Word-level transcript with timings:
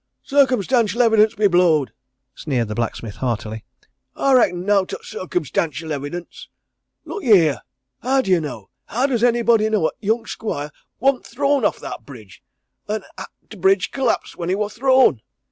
"Circumstantial 0.23 1.03
evidence 1.03 1.35
be 1.35 1.45
blowed!" 1.47 1.93
sneered 2.33 2.69
the 2.69 2.73
blacksmith 2.73 3.17
heartily. 3.17 3.63
"I 4.15 4.33
reckon 4.33 4.65
nowt 4.65 4.95
o' 4.95 5.03
circumstantial 5.03 5.91
evidence! 5.93 6.49
Look 7.05 7.21
ye 7.21 7.35
here! 7.35 7.61
How 8.01 8.21
do 8.21 8.31
you 8.31 8.41
know 8.41 8.71
how 8.87 9.05
does 9.05 9.23
anybody 9.23 9.69
know 9.69 9.85
'at 9.87 10.01
t' 10.01 10.07
young 10.07 10.25
squire 10.25 10.71
worn't 10.99 11.23
thrown 11.27 11.63
off 11.63 11.77
that 11.81 12.03
bridge, 12.03 12.41
and 12.87 13.03
'at 13.19 13.29
t' 13.47 13.57
bridge 13.57 13.91
collapsed 13.91 14.35
when 14.37 14.49
he 14.49 14.55
wor 14.55 14.71
thrown? 14.71 15.21